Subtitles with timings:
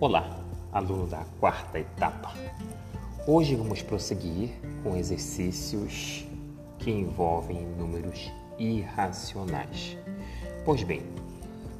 [0.00, 0.34] Olá,
[0.72, 2.32] aluno da quarta etapa.
[3.26, 4.48] Hoje vamos prosseguir
[4.82, 6.26] com exercícios
[6.78, 9.98] que envolvem números irracionais.
[10.64, 11.02] Pois bem,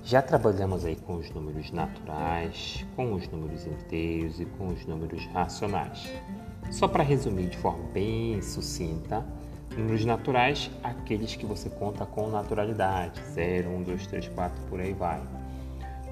[0.04, 5.24] já trabalhamos aí com os números naturais, com os números inteiros e com os números
[5.28, 6.12] racionais.
[6.70, 9.26] Só para resumir de forma bem sucinta,
[9.74, 14.92] números naturais, aqueles que você conta com naturalidade, 0, 1, 2, 3, 4, por aí
[14.92, 15.22] vai.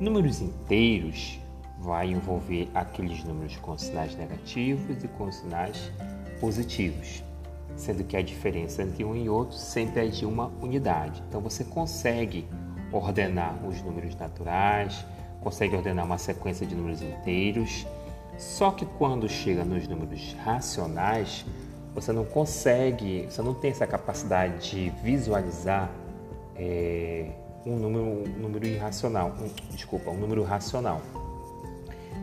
[0.01, 1.39] Números inteiros
[1.81, 5.93] vai envolver aqueles números com sinais negativos e com sinais
[6.41, 7.23] positivos,
[7.77, 11.23] sendo que a diferença entre um e outro sempre é de uma unidade.
[11.29, 12.47] Então você consegue
[12.93, 15.05] ordenar os números naturais,
[15.41, 17.87] consegue ordenar uma sequência de números inteiros,
[18.37, 21.45] só que quando chega nos números racionais,
[21.95, 25.91] você não consegue, você não tem essa capacidade de visualizar
[26.57, 27.31] é,
[27.67, 31.01] um, número, um número irracional, um, desculpa, um número racional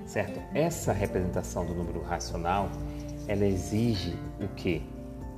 [0.06, 0.40] certo?
[0.54, 2.70] Essa representação do número racional,
[3.28, 4.82] ela exige o quê?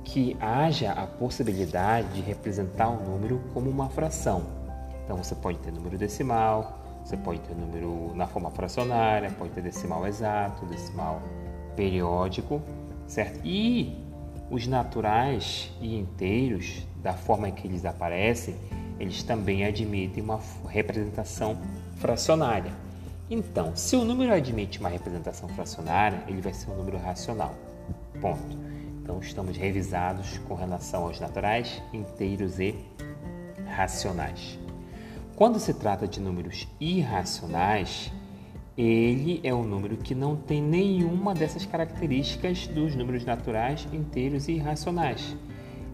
[0.04, 4.46] Que haja a possibilidade de representar o número como uma fração.
[5.04, 9.62] Então você pode ter número decimal, você pode ter número na forma fracionária, pode ter
[9.62, 11.22] decimal exato, decimal
[11.74, 12.60] periódico,
[13.06, 13.40] certo?
[13.44, 13.96] E
[14.50, 18.56] os naturais e inteiros, da forma que eles aparecem,
[18.98, 21.56] eles também admitem uma representação
[21.96, 22.72] fracionária.
[23.30, 27.54] Então, se o número admite uma representação fracionária, ele vai ser um número racional.
[28.20, 28.56] Ponto.
[29.02, 32.74] Então, estamos revisados com relação aos naturais, inteiros e
[33.66, 34.58] racionais.
[35.36, 38.10] Quando se trata de números irracionais,
[38.76, 44.52] ele é um número que não tem nenhuma dessas características dos números naturais, inteiros e
[44.52, 45.36] irracionais.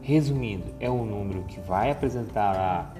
[0.00, 2.94] Resumindo, é um número que vai apresentar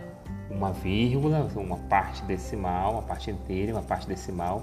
[0.51, 4.63] uma vírgula, uma parte decimal, uma parte inteira, uma parte decimal.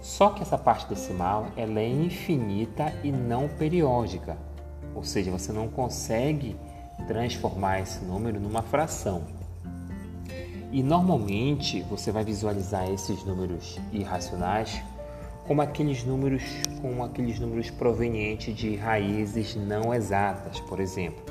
[0.00, 4.36] Só que essa parte decimal ela é infinita e não periódica,
[4.94, 6.56] ou seja, você não consegue
[7.06, 9.22] transformar esse número numa fração.
[10.70, 14.82] E normalmente você vai visualizar esses números irracionais
[15.46, 16.42] como aqueles números
[16.82, 21.24] com aqueles números provenientes de raízes não exatas, por exemplo.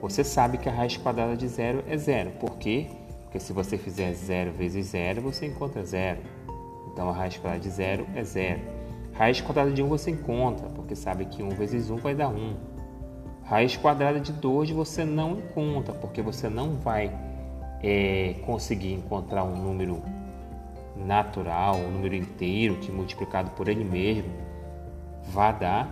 [0.00, 2.86] Você sabe que a raiz quadrada de zero é zero, por quê?
[3.28, 6.18] Porque se você fizer 0 vezes 0, você encontra 0.
[6.90, 8.60] Então a raiz quadrada de 0 é 0.
[9.12, 12.56] Raiz quadrada de 1 você encontra, porque sabe que 1 vezes 1 vai dar 1.
[13.44, 17.12] Raiz quadrada de 2 você não encontra, porque você não vai
[17.82, 20.02] é, conseguir encontrar um número
[20.96, 24.32] natural, um número inteiro que multiplicado por ele mesmo
[25.30, 25.86] vai dar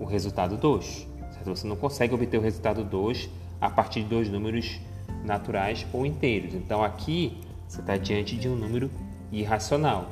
[0.00, 1.06] o resultado 2.
[1.32, 1.50] Certo?
[1.54, 3.28] Você não consegue obter o resultado 2
[3.60, 4.80] a partir de dois números
[5.22, 6.54] naturais ou inteiros.
[6.54, 8.90] Então aqui você está diante de um número
[9.30, 10.10] irracional.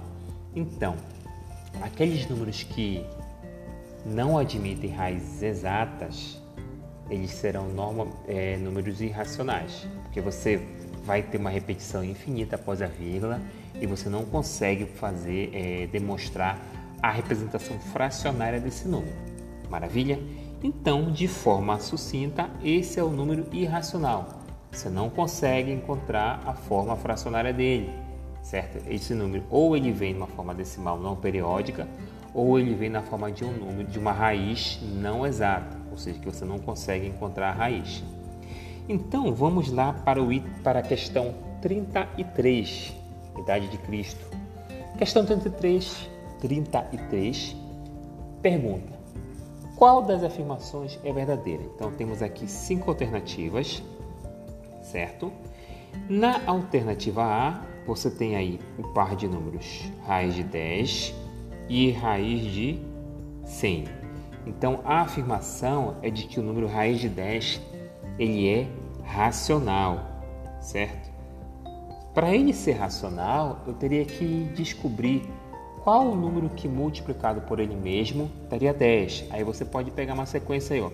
[0.55, 0.97] Então,
[1.83, 3.05] aqueles números que
[4.05, 6.41] não admitem raízes exatas,
[7.11, 10.61] eles serão norma, é, números irracionais, porque você
[11.05, 13.41] vai ter uma repetição infinita após a vírgula
[13.81, 16.59] e você não consegue fazer é, demonstrar
[17.03, 19.15] a representação fracionária desse número.
[19.69, 20.19] Maravilha?
[20.63, 24.40] Então, de forma sucinta, esse é o número irracional.
[24.71, 27.91] Você não consegue encontrar a forma fracionária dele,
[28.43, 28.79] certo?
[28.89, 31.89] Esse número ou ele vem numa forma decimal não periódica,
[32.33, 36.19] ou ele vem na forma de um número de uma raiz não exata, ou seja,
[36.21, 38.05] que você não consegue encontrar a raiz.
[38.89, 40.29] Então, vamos lá para, o,
[40.63, 42.95] para a questão 33,
[43.39, 44.25] idade de Cristo.
[44.97, 46.09] Questão 33,
[46.41, 47.57] 33,
[48.41, 48.93] pergunta:
[49.77, 51.63] qual das afirmações é verdadeira?
[51.75, 53.83] Então, temos aqui cinco alternativas
[54.91, 55.33] certo?
[56.09, 61.15] Na alternativa A, você tem aí o par de números raiz de 10
[61.69, 62.79] e raiz de
[63.45, 63.85] 100.
[64.47, 67.61] Então, a afirmação é de que o número raiz de 10
[68.19, 68.69] ele é
[69.05, 70.23] racional,
[70.61, 71.11] certo?
[72.15, 75.23] Para ele ser racional, eu teria que descobrir
[75.83, 79.27] qual o número que multiplicado por ele mesmo daria 10.
[79.31, 80.91] Aí você pode pegar uma sequência aí, ó.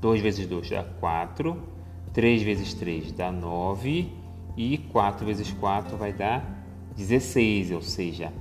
[0.00, 1.75] 2 vezes 2 dá 4,
[2.16, 4.10] 3 vezes 3 dá 9
[4.56, 6.64] e 4 vezes 4 vai dar
[6.96, 8.32] 16, ou seja,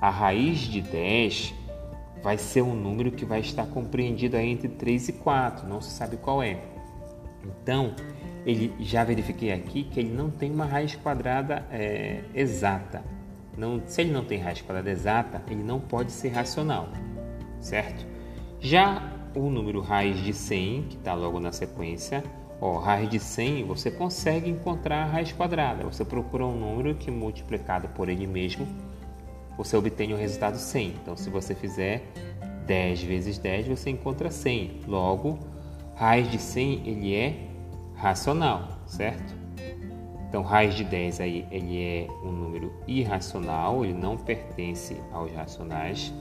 [0.00, 1.54] a raiz de 10
[2.24, 6.16] vai ser um número que vai estar compreendido entre 3 e 4, não se sabe
[6.16, 6.60] qual é.
[7.44, 7.94] Então,
[8.44, 13.00] ele já verifiquei aqui que ele não tem uma raiz quadrada é, exata.
[13.56, 16.88] Não, se ele não tem raiz quadrada exata, ele não pode ser racional,
[17.60, 18.04] certo?
[18.58, 22.24] Já o número raiz de 100, que está logo na sequência,
[22.60, 25.84] Ó, raiz de 100 você consegue encontrar a raiz quadrada.
[25.84, 28.66] Você procura um número que multiplicado por ele mesmo
[29.56, 30.88] você obtém o resultado 100.
[31.02, 32.02] Então, se você fizer
[32.66, 34.80] 10 vezes 10, você encontra 100.
[34.86, 35.38] Logo,
[35.94, 37.34] raiz de 100 ele é
[37.94, 39.34] racional, certo?
[40.28, 46.12] Então, raiz de 10 aí, ele é um número irracional, ele não pertence aos racionais.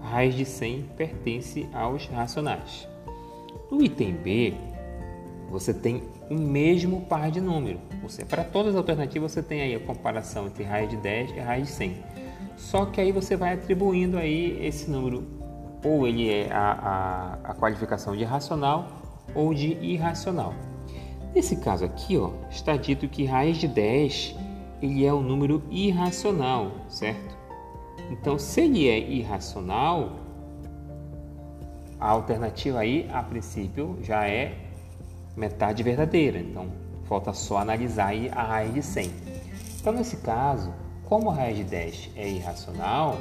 [0.00, 2.86] Raiz de 100 pertence aos racionais.
[3.70, 4.52] No item B,
[5.54, 7.78] você tem o mesmo par de número.
[8.02, 11.38] Você, para todas as alternativas, você tem aí a comparação entre raiz de 10 e
[11.38, 12.04] raiz de 100.
[12.56, 15.24] Só que aí você vai atribuindo aí esse número,
[15.84, 18.88] ou ele é a, a, a qualificação de racional
[19.32, 20.52] ou de irracional.
[21.32, 24.34] Nesse caso aqui, ó, está dito que raiz de 10
[24.82, 27.36] ele é um número irracional, certo?
[28.10, 30.16] Então, se ele é irracional,
[32.00, 34.63] a alternativa aí, a princípio, já é
[35.36, 36.38] metade verdadeira.
[36.38, 36.68] Então,
[37.04, 39.10] falta só analisar a raiz de 100.
[39.80, 40.72] Então, nesse caso,
[41.04, 43.18] como a raiz de 10 é irracional,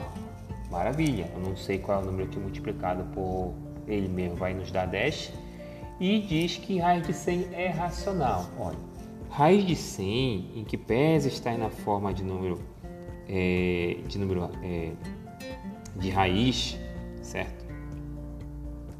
[0.71, 1.29] maravilha.
[1.33, 3.53] Eu não sei qual é o número que multiplicado por
[3.87, 5.33] ele mesmo vai nos dar 10.
[5.99, 8.45] E diz que raiz de 100 é racional.
[8.57, 8.77] Olha,
[9.29, 12.59] raiz de 100, em que pese estar na forma de número
[13.27, 14.91] é, de número é,
[15.95, 16.77] de raiz,
[17.21, 17.63] certo?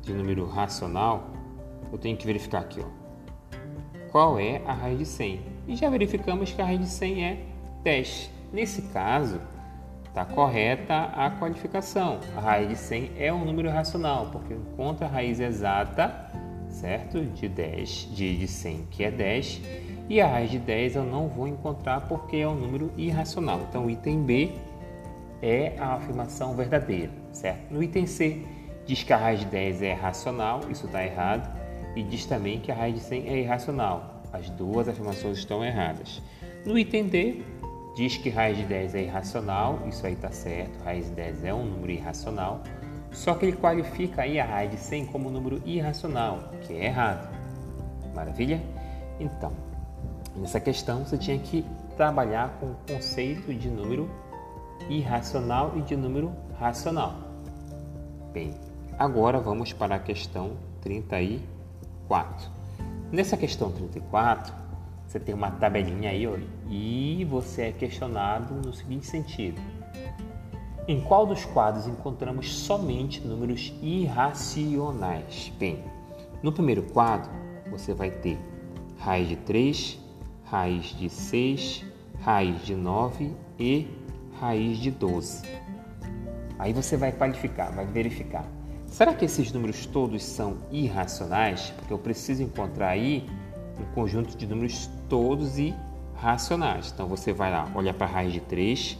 [0.01, 1.29] De número racional,
[1.91, 3.02] eu tenho que verificar aqui, ó
[4.13, 5.41] qual é a raiz de 100.
[5.67, 7.39] E já verificamos que a raiz de 100 é
[7.83, 8.29] 10.
[8.53, 9.41] Nesse caso,
[10.07, 12.19] está correta a qualificação.
[12.37, 16.31] A raiz de 100 é um número racional, porque encontra a raiz exata,
[16.69, 17.21] certo?
[17.21, 19.61] De 10, de, de 100, que é 10.
[20.07, 23.61] E a raiz de 10 eu não vou encontrar porque é um número irracional.
[23.67, 24.51] Então, o item B
[25.41, 27.73] é a afirmação verdadeira, certo?
[27.73, 28.45] No item C,
[28.85, 31.62] diz que a raiz de 10 é racional, isso está errado
[31.95, 34.21] e diz também que a raiz de 100 é irracional.
[34.31, 36.21] As duas afirmações estão erradas.
[36.65, 37.43] No item D,
[37.95, 41.53] diz que raiz de 10 é irracional, isso aí está certo, raiz de 10 é
[41.53, 42.63] um número irracional,
[43.11, 46.85] só que ele qualifica aí a raiz de 100 como um número irracional, que é
[46.85, 47.29] errado.
[48.15, 48.61] Maravilha?
[49.19, 49.51] Então,
[50.35, 51.63] nessa questão você tinha que
[51.95, 54.09] trabalhar com o conceito de número
[54.89, 57.15] irracional e de número racional.
[58.33, 58.53] Bem,
[58.97, 61.52] agora vamos para a questão 34.
[62.07, 62.49] 34.
[63.11, 64.53] Nessa questão 34,
[65.07, 66.37] você tem uma tabelinha aí ó,
[66.69, 69.61] e você é questionado no seguinte sentido:
[70.87, 75.51] Em qual dos quadros encontramos somente números irracionais?
[75.57, 75.83] Bem,
[76.41, 77.29] no primeiro quadro
[77.69, 78.39] você vai ter
[78.99, 79.99] raiz de 3,
[80.45, 81.85] raiz de 6,
[82.21, 83.87] raiz de 9 e
[84.39, 85.43] raiz de 12.
[86.57, 88.45] Aí você vai qualificar, vai verificar
[88.93, 91.73] Será que esses números todos são irracionais?
[91.77, 93.27] Porque eu preciso encontrar aí
[93.81, 96.91] um conjunto de números todos irracionais.
[96.93, 98.95] Então você vai lá, olha para a raiz de 3.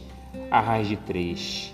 [0.50, 1.72] A raiz de 3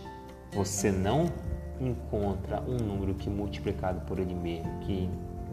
[0.53, 1.33] você não
[1.81, 5.09] encontra um número que multiplicado por ele mesmo que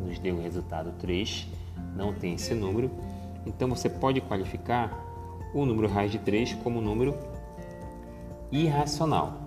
[0.05, 1.47] nos dê o resultado 3.
[1.95, 2.91] Não tem esse número.
[3.45, 4.91] Então você pode qualificar
[5.53, 7.17] o número raiz de 3 como número
[8.51, 9.37] irracional.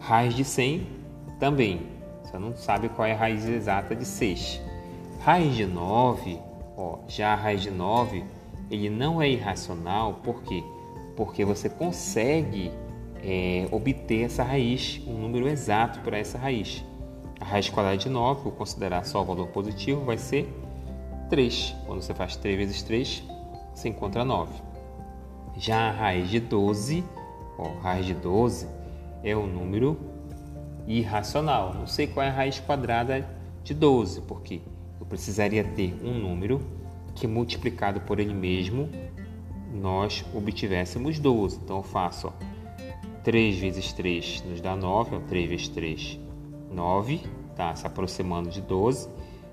[0.00, 0.88] Raiz de 100
[1.38, 1.93] também
[2.34, 4.60] você não sabe qual é a raiz exata de 6.
[5.20, 6.40] Raiz de 9,
[6.76, 8.24] ó, já a raiz de 9,
[8.68, 10.64] ele não é irracional, por quê?
[11.16, 12.72] Porque você consegue
[13.22, 16.84] é, obter essa raiz, um número exato para essa raiz.
[17.40, 20.52] A raiz quadrada de 9, vou considerar só o valor positivo, vai ser
[21.30, 21.76] 3.
[21.86, 23.22] Quando você faz 3 vezes 3,
[23.72, 24.52] você encontra 9.
[25.56, 27.04] Já a raiz de 12,
[27.56, 28.66] ó, raiz de 12
[29.22, 30.13] é o número
[30.86, 31.74] irracional.
[31.74, 33.28] Não sei qual é a raiz quadrada
[33.62, 34.60] de 12, porque
[35.00, 36.60] eu precisaria ter um número
[37.14, 38.88] que multiplicado por ele mesmo
[39.72, 41.58] nós obtivéssemos 12.
[41.62, 42.32] Então eu faço ó,
[43.22, 46.18] 3 vezes 3 nos dá 9, ó, 3 vezes 3,
[46.70, 47.20] 9,
[47.56, 49.08] tá se aproximando de 12.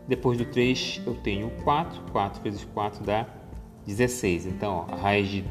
[0.07, 3.25] Depois do 3 eu tenho 4, 4 vezes 4 dá
[3.85, 4.45] 16.
[4.47, 5.43] Então ó, a raiz de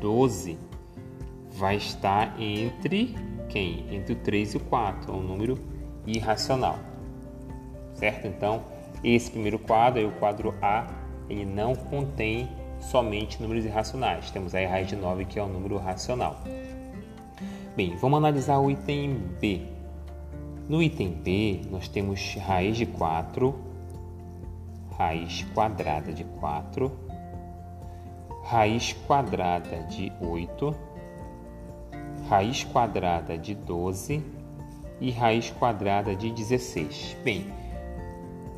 [0.00, 0.58] 12
[1.50, 3.14] vai estar entre
[3.52, 3.84] quem?
[3.90, 5.58] Entre o 3 e o 4, é um número
[6.06, 6.78] irracional.
[7.94, 8.26] Certo?
[8.26, 8.62] Então,
[9.04, 10.86] esse primeiro quadro, aí o quadro A,
[11.28, 12.48] ele não contém
[12.80, 14.30] somente números irracionais.
[14.30, 16.40] Temos aí a raiz de 9, que é um número racional.
[17.76, 19.62] Bem, vamos analisar o item B.
[20.68, 23.54] No item B, nós temos raiz de 4,
[24.96, 26.90] raiz quadrada de 4,
[28.44, 30.74] raiz quadrada de 8,
[32.32, 34.24] raiz quadrada de 12
[35.02, 37.14] e raiz quadrada de 16.
[37.22, 37.52] Bem,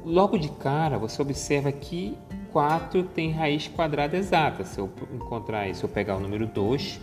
[0.05, 2.17] logo de cara você observa que
[2.53, 4.65] 4 tem raiz quadrada exata.
[4.65, 7.01] Se eu encontrar, se eu pegar o número 2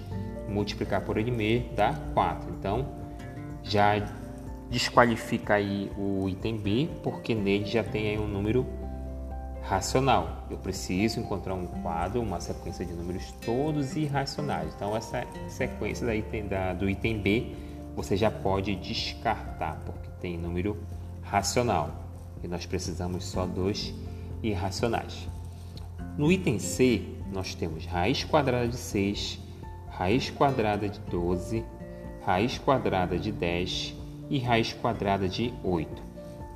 [0.48, 2.50] multiplicar por ele mesmo dá 4.
[2.58, 2.88] Então,
[3.62, 4.02] já
[4.70, 8.66] desqualifica aí o item B, porque nele já tem aí um número
[9.64, 10.46] racional.
[10.50, 14.74] Eu preciso encontrar um quadro, uma sequência de números todos irracionais.
[14.76, 17.56] Então, essa sequência da item, da, do item B
[17.96, 20.78] você já pode descartar, porque tem número
[21.22, 21.92] racional.
[22.44, 23.94] E nós precisamos só dos
[24.42, 25.28] irracionais.
[26.18, 29.40] No item C, nós temos raiz quadrada de 6,
[29.90, 31.64] raiz quadrada de 12,
[32.26, 33.96] raiz quadrada de 10
[34.30, 36.04] e raiz quadrada de 8.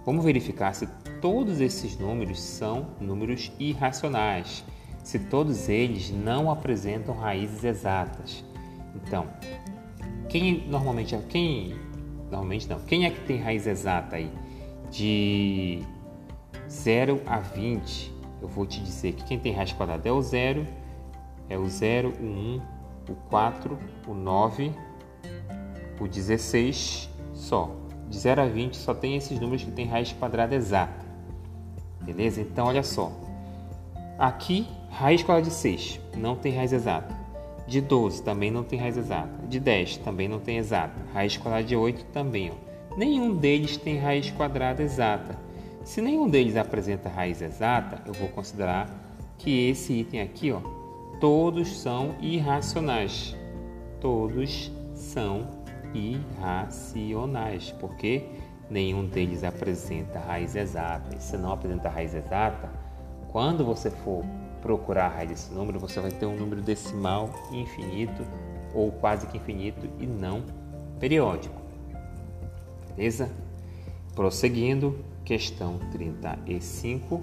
[0.06, 0.88] Vamos verificar se
[1.26, 4.64] todos esses números são números irracionais,
[5.04, 8.46] se todos eles não apresentam raízes exatas.
[8.94, 9.26] Então,
[10.30, 11.74] quem normalmente quem
[12.30, 14.32] normalmente não, quem é que tem raiz exata aí
[14.92, 15.82] de
[16.70, 18.14] 0 a 20?
[18.40, 20.68] Eu vou te dizer que quem tem raiz quadrada é o 0,
[21.50, 22.62] é o 0, o 1,
[23.10, 24.72] o 4, o 9,
[26.00, 27.76] o 16 só.
[28.08, 31.05] De 0 a 20 só tem esses números que têm raiz quadrada exata.
[32.06, 32.42] Beleza?
[32.42, 33.12] Então olha só.
[34.18, 37.14] Aqui, raiz quadrada de 6 não tem raiz exata.
[37.68, 39.48] De 12 também não tem raiz exata.
[39.48, 40.94] De 10 também não tem exata.
[41.14, 42.52] Raiz quadrada de 8 também.
[42.52, 42.96] Ó.
[42.96, 45.38] Nenhum deles tem raiz quadrada exata.
[45.84, 48.90] Se nenhum deles apresenta raiz exata, eu vou considerar
[49.38, 50.60] que esse item aqui, ó,
[51.20, 53.36] todos são irracionais.
[54.00, 55.48] Todos são
[55.94, 58.24] irracionais, porque
[58.70, 61.16] nenhum deles apresenta raiz exata.
[61.16, 62.70] E se não apresenta raiz exata,
[63.30, 64.24] quando você for
[64.62, 68.24] procurar a raiz desse número, você vai ter um número decimal infinito
[68.74, 70.44] ou quase que infinito e não
[71.00, 71.62] periódico.
[72.96, 73.30] Beleza?
[74.16, 77.22] Prosseguindo, questão 35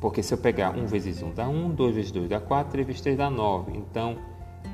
[0.00, 2.86] Porque se eu pegar 1 vezes 1 dá 1, 2 vezes 2 dá 4, 3
[2.86, 3.72] vezes 3 dá 9.
[3.76, 4.16] Então,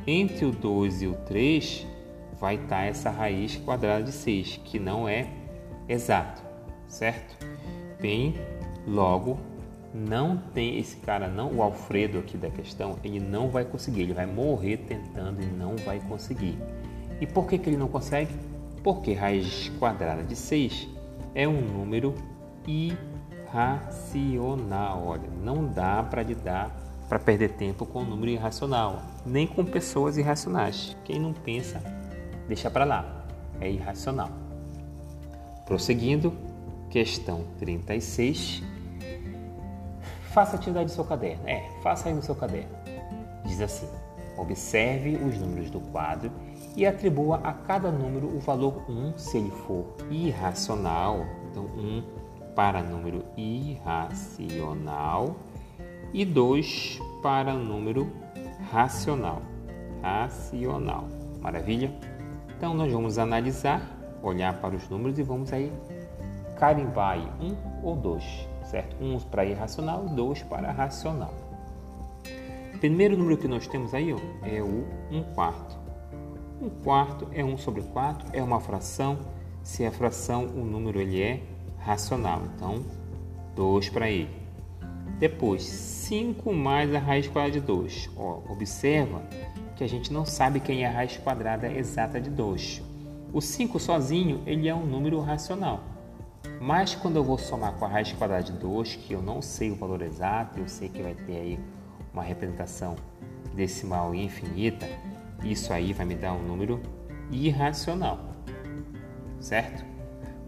[0.07, 1.87] entre o 2 e o 3
[2.39, 5.27] vai estar essa raiz quadrada de 6, que não é
[5.88, 6.43] exato,
[6.87, 7.37] certo?
[8.00, 8.35] Bem,
[8.87, 9.38] logo,
[9.95, 14.12] não tem esse cara, não o Alfredo aqui da questão, ele não vai conseguir, ele
[14.12, 16.59] vai morrer tentando e não vai conseguir.
[17.21, 18.35] E por que, que ele não consegue?
[18.83, 20.88] Porque raiz quadrada de 6
[21.35, 22.14] é um número
[22.67, 23.87] irracional.
[25.07, 26.75] Olha, não dá para lidar,
[27.09, 30.97] para perder tempo com um número irracional, nem com pessoas irracionais.
[31.05, 31.81] Quem não pensa,
[32.49, 33.25] deixa para lá,
[33.61, 34.44] é irracional.
[35.66, 36.33] Prosseguindo,
[36.90, 38.62] questão 36.
[40.33, 41.49] Faça a atividade do seu caderno.
[41.49, 42.71] É, faça aí no seu caderno.
[43.44, 43.88] Diz assim:
[44.37, 46.30] observe os números do quadro
[46.76, 51.25] e atribua a cada número o valor 1 se ele for irracional.
[51.50, 52.02] Então, 1
[52.54, 55.37] para número irracional
[56.12, 58.11] e 2 para número
[58.71, 59.42] racional.
[60.02, 61.09] Racional.
[61.40, 61.92] Maravilha?
[62.56, 63.94] Então nós vamos analisar,
[64.25, 65.73] olhar para os números e vamos aí
[66.59, 68.25] carimbar aí um ou dois,
[68.64, 68.97] certo?
[69.02, 71.35] Um para irracional e dois para racional.
[72.75, 75.76] O primeiro número que nós temos aí ó, é o 1 um quarto.
[76.61, 79.19] 1 um quarto é 1 sobre 4, é uma fração.
[79.62, 81.40] Se é fração, o número ele é
[81.78, 82.43] racional.
[82.54, 82.85] Então,
[83.54, 84.31] 2 para ele.
[85.19, 88.11] Depois, 5 mais a raiz quadrada de 2.
[88.16, 89.23] Ó, observa
[89.76, 92.94] que a gente não sabe quem é a raiz quadrada exata de 2.
[93.35, 95.81] O 5 sozinho, ele é um número racional.
[96.61, 99.73] Mas quando eu vou somar com a raiz quadrada de 2, que eu não sei
[99.73, 101.61] o valor exato, eu sei que vai ter aí
[102.12, 102.95] uma representação
[103.53, 104.87] decimal infinita,
[105.43, 106.81] isso aí vai me dar um número
[107.29, 108.21] irracional,
[109.41, 109.85] certo?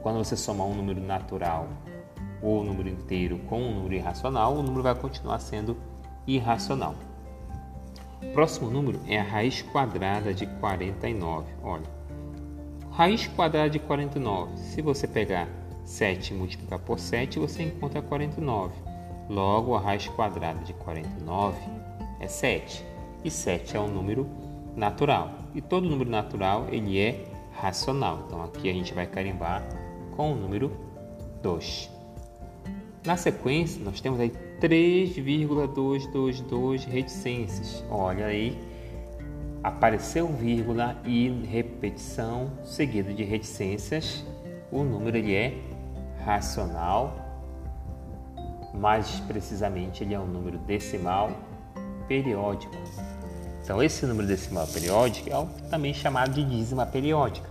[0.01, 1.69] Quando você somar um número natural
[2.41, 5.77] ou um número inteiro com um número irracional, o número vai continuar sendo
[6.25, 6.95] irracional.
[8.23, 11.53] O próximo número é a raiz quadrada de 49.
[11.65, 11.96] Olha,
[12.97, 14.57] raiz quadrada de 49.
[14.57, 15.47] Se você pegar
[15.85, 18.73] 7 e multiplicar por 7, você encontra 49.
[19.29, 21.59] Logo, a raiz quadrada de 49
[22.21, 22.83] é 7.
[23.23, 24.27] E 7 é um número
[24.75, 25.31] natural.
[25.55, 28.25] E todo número natural ele é racional.
[28.27, 29.63] Então aqui a gente vai carimbar
[30.17, 30.73] com o número
[31.43, 31.91] 2.
[33.05, 37.85] Na sequência, nós temos aí 3,222 reticências.
[37.91, 38.59] Olha aí,
[39.67, 44.25] apareceu vírgula e repetição seguida de reticências.
[44.71, 45.59] O número ele é
[46.25, 47.13] racional,
[48.73, 51.33] mais precisamente ele é um número decimal
[52.07, 52.77] periódico.
[53.61, 57.51] Então esse número decimal periódico é também chamado de dízima periódica.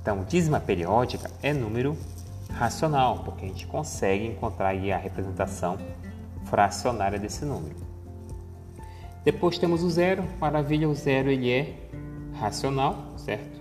[0.00, 1.94] Então dízima periódica é número
[2.54, 5.76] racional, porque a gente consegue encontrar a representação
[6.46, 7.83] fracionária desse número.
[9.24, 11.74] Depois temos o zero, maravilha, o zero ele é
[12.34, 13.58] racional, certo?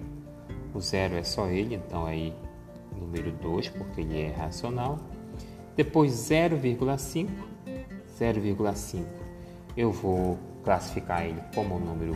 [0.73, 2.33] O zero é só ele, então aí
[2.99, 4.99] número 2, porque ele é racional.
[5.75, 7.29] Depois 0,5,
[8.19, 9.05] 0,5
[9.75, 12.15] eu vou classificar ele como um número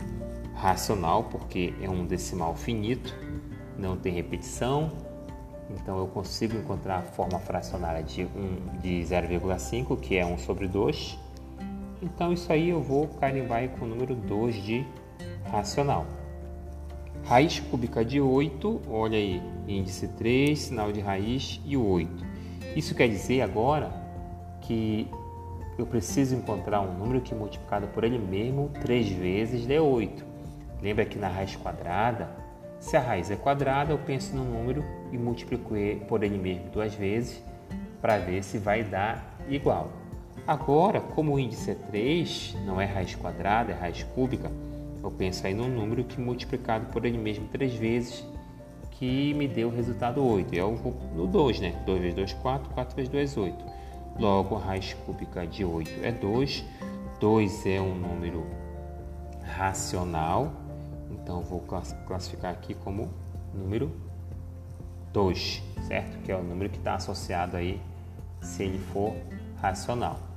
[0.54, 3.14] racional, porque é um decimal finito,
[3.78, 4.92] não tem repetição,
[5.70, 10.66] então eu consigo encontrar a forma fracionária de, um, de 0,5, que é 1 sobre
[10.66, 11.18] 2.
[12.02, 14.86] Então isso aí eu vou carimbar com o número 2 de
[15.50, 16.06] racional.
[17.24, 22.24] Raiz cúbica de 8, olha aí, índice 3, sinal de raiz e o 8.
[22.76, 23.92] Isso quer dizer agora
[24.62, 25.08] que
[25.78, 30.24] eu preciso encontrar um número que multiplicado por ele mesmo 3 vezes dê 8.
[30.80, 32.48] Lembra que na raiz quadrada
[32.80, 35.74] se a raiz é quadrada, eu penso no número e multiplico
[36.06, 37.42] por ele mesmo duas vezes
[38.00, 39.90] para ver se vai dar igual.
[40.46, 44.50] Agora, como o índice é 3, não é raiz quadrada, é raiz cúbica,
[45.02, 48.26] eu penso aí num número que multiplicado por ele mesmo três vezes,
[48.92, 50.52] que me deu o resultado 8.
[50.54, 51.82] Eu vou no 2, né?
[51.86, 53.64] 2 vezes 2, 4, 4 vezes 2, 8.
[54.18, 56.64] Logo, a raiz cúbica de 8 é 2.
[57.20, 58.44] 2 é um número
[59.42, 60.52] racional,
[61.10, 61.60] então vou
[62.06, 63.08] classificar aqui como
[63.54, 63.90] número
[65.12, 66.18] 2, certo?
[66.22, 67.80] Que é o número que está associado aí
[68.40, 69.14] se ele for
[69.60, 70.27] racional.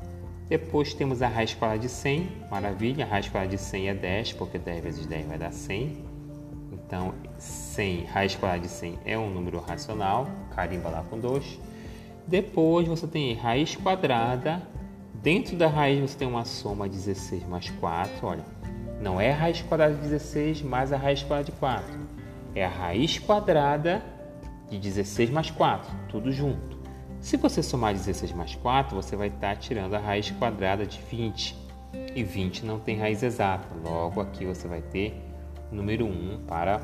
[0.51, 4.33] Depois temos a raiz quadrada de 100, maravilha, a raiz quadrada de 100 é 10,
[4.33, 6.03] porque 10 vezes 10 vai dar 100.
[6.73, 11.57] Então, 100, raiz quadrada de 100 é um número racional, carimba lá com 2.
[12.27, 14.61] Depois você tem raiz quadrada,
[15.13, 18.43] dentro da raiz você tem uma soma 16 mais 4, olha,
[18.99, 21.85] não é a raiz quadrada de 16 mais a raiz quadrada de 4.
[22.55, 24.03] É a raiz quadrada
[24.69, 26.70] de 16 mais 4, tudo junto.
[27.21, 31.55] Se você somar 16 mais 4, você vai estar tirando a raiz quadrada de 20.
[32.15, 33.73] E 20 não tem raiz exata.
[33.83, 35.13] Logo, aqui você vai ter
[35.71, 36.81] número 1 para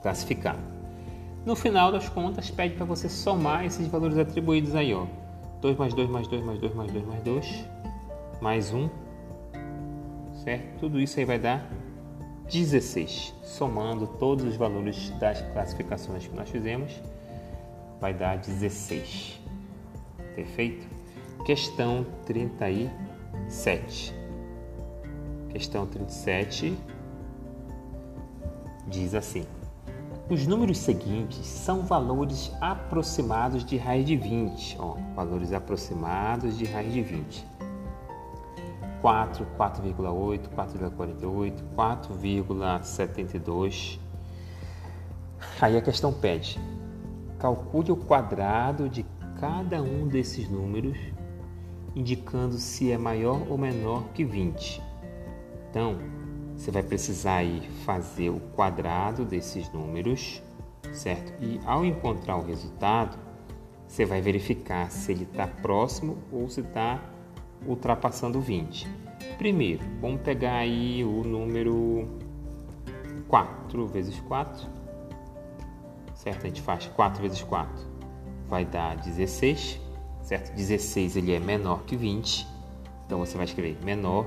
[0.00, 0.56] classificar.
[1.44, 5.06] No final das contas, pede para você somar esses valores atribuídos aí, ó.
[5.60, 7.64] 2 mais 2 mais 2 mais 2 mais 2 mais 2,
[8.40, 8.88] mais 1
[10.44, 10.78] certo?
[10.78, 11.66] Tudo isso aí vai dar
[12.50, 13.34] 16.
[13.42, 16.92] Somando todos os valores das classificações que nós fizemos,
[18.04, 19.40] vai dar 16.
[20.36, 20.86] Perfeito?
[21.46, 24.14] Questão 37.
[25.48, 26.76] Questão 37
[28.88, 29.46] diz assim:
[30.28, 34.76] Os números seguintes são valores aproximados de raiz de 20.
[34.80, 37.46] Ó, valores aproximados de raiz de 20.
[39.00, 43.98] 4, 4,8, 4,48, 4,72.
[45.58, 46.60] Aí a questão pede:
[47.44, 49.04] calcule o quadrado de
[49.38, 50.96] cada um desses números,
[51.94, 54.80] indicando se é maior ou menor que 20.
[55.68, 55.98] Então,
[56.56, 60.42] você vai precisar aí fazer o quadrado desses números,
[60.90, 61.34] certo?
[61.38, 63.18] E ao encontrar o resultado,
[63.86, 66.98] você vai verificar se ele está próximo ou se está
[67.66, 68.88] ultrapassando 20.
[69.36, 72.08] Primeiro, vamos pegar aí o número
[73.28, 74.66] 4 vezes 4,
[76.24, 76.44] certo?
[76.44, 77.70] A gente faz 4 vezes 4,
[78.48, 79.78] vai dar 16,
[80.22, 80.54] certo?
[80.54, 82.46] 16 ele é menor que 20,
[83.06, 84.26] então você vai escrever menor.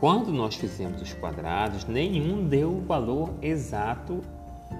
[0.00, 4.22] quando nós fizemos os quadrados, nenhum deu o valor exato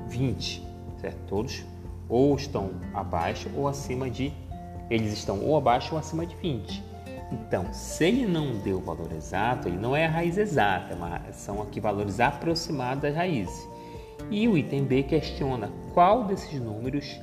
[0.06, 0.66] 20,
[1.00, 1.18] certo?
[1.26, 1.64] Todos
[2.08, 4.32] ou estão abaixo ou acima de
[4.88, 6.82] eles estão ou abaixo ou acima de 20.
[7.30, 11.36] Então, se ele não deu o valor exato, ele não é a raiz exata, mas
[11.36, 13.68] são aqui valores aproximados das raízes.
[14.30, 17.18] E o item B questiona qual desses números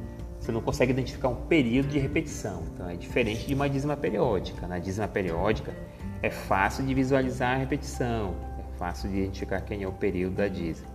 [0.43, 2.63] Você não consegue identificar um período de repetição.
[2.73, 4.67] Então é diferente de uma dízima periódica.
[4.67, 5.73] Na dízima periódica
[6.21, 10.49] é fácil de visualizar a repetição, é fácil de identificar quem é o período da
[10.49, 10.89] dízima.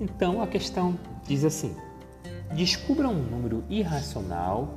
[0.00, 1.74] Então a questão diz assim:
[2.54, 4.72] descubra um número irracional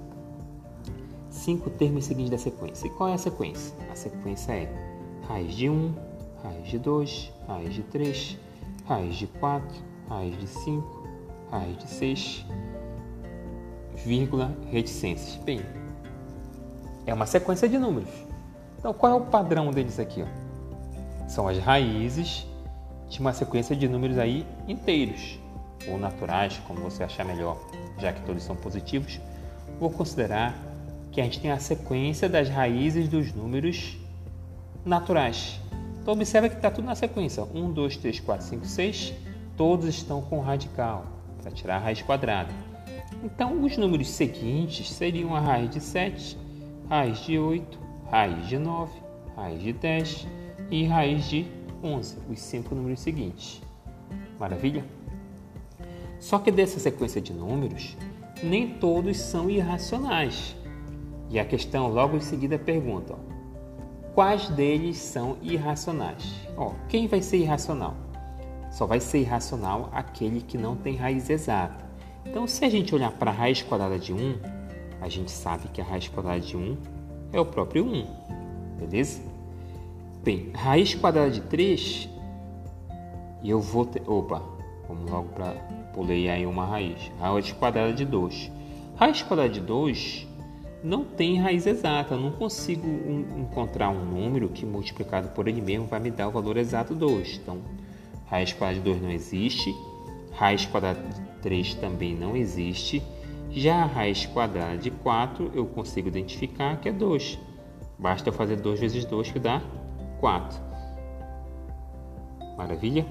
[1.48, 2.88] Cinco termos seguintes da sequência.
[2.88, 3.74] E qual é a sequência?
[3.90, 4.70] A sequência é
[5.30, 5.96] raiz de 1,
[6.44, 8.38] raiz de 2, raiz de 3,
[8.86, 9.78] raiz de 4,
[10.10, 11.08] raiz de 5,
[11.50, 12.46] raiz de 6,
[13.96, 15.42] vírgula, reticências.
[15.46, 15.62] Bem,
[17.06, 18.12] é uma sequência de números.
[18.78, 20.24] Então, qual é o padrão deles aqui?
[20.24, 21.30] Ó?
[21.30, 22.46] São as raízes
[23.08, 25.40] de uma sequência de números aí inteiros,
[25.88, 27.58] ou naturais, como você achar melhor,
[28.00, 29.22] já que todos são positivos.
[29.80, 30.67] Vou considerar
[31.18, 33.98] que a gente tem a sequência das raízes dos números
[34.86, 35.60] naturais.
[36.00, 37.44] Então, observa que está tudo na sequência.
[37.44, 39.14] 1, 2, 3, 4, 5, 6.
[39.56, 41.08] Todos estão com radical,
[41.42, 42.54] para tirar a raiz quadrada.
[43.24, 46.38] Então, os números seguintes seriam a raiz de 7,
[46.88, 47.80] raiz de 8,
[48.12, 48.92] raiz de 9,
[49.36, 50.28] raiz de 10
[50.70, 51.48] e raiz de
[51.84, 53.60] 11, os cinco números seguintes.
[54.40, 54.86] Maravilha?
[56.20, 57.98] Só que dessa sequência de números,
[58.44, 60.56] nem todos são irracionais.
[61.30, 66.48] E a questão logo em seguida pergunta: ó, quais deles são irracionais?
[66.56, 67.96] Ó, quem vai ser irracional?
[68.72, 71.86] Só vai ser irracional aquele que não tem raiz exata.
[72.26, 74.40] Então, se a gente olhar para a raiz quadrada de 1,
[75.02, 76.78] a gente sabe que a raiz quadrada de 1
[77.32, 78.06] é o próprio 1,
[78.80, 79.22] beleza?
[80.24, 82.10] Bem, raiz quadrada de 3,
[83.44, 84.04] eu vou ter...
[84.08, 84.42] Opa,
[84.88, 85.54] vamos logo para...
[85.94, 87.12] Pulei aí uma raiz.
[87.20, 88.52] Raiz quadrada de 2.
[88.98, 90.28] Raiz quadrada de 2
[90.84, 92.14] não tem raiz exata.
[92.14, 92.88] Eu não consigo
[93.38, 97.40] encontrar um número que multiplicado por ele mesmo vai me dar o valor exato 2.
[97.42, 97.60] Então,
[98.28, 99.76] raiz quadrada de 2 não existe.
[100.32, 103.02] Raiz quadrada de 3 também não existe.
[103.50, 107.40] Já a raiz quadrada de 4 eu consigo identificar que é 2.
[107.98, 109.62] Basta eu fazer 2 vezes 2 que dá
[110.20, 110.60] 4.
[112.56, 113.06] Maravilha?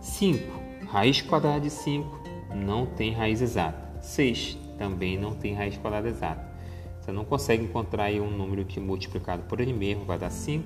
[0.00, 0.66] 5.
[0.88, 2.20] Raiz quadrada de 5
[2.54, 4.00] não tem raiz exata.
[4.00, 6.56] 6 também não tem raiz quadrada exata.
[7.00, 10.64] Você não consegue encontrar um número que multiplicado por ele mesmo vai dar 5,